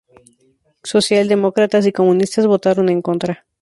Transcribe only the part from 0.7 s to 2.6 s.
Socialdemócratas y comunistas